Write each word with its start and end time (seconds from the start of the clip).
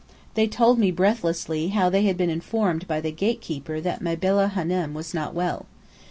They 0.33 0.47
told 0.47 0.79
me 0.79 0.89
breathlessly 0.89 1.67
how 1.67 1.91
they 1.91 2.05
had 2.05 2.17
been 2.17 2.31
informed 2.31 2.87
by 2.87 3.01
the 3.01 3.11
gatekeeper 3.11 3.79
that 3.81 4.01
"Mabella 4.01 4.51
Hânem" 4.55 4.93
was 4.93 5.13
not 5.13 5.35
well. 5.35 5.67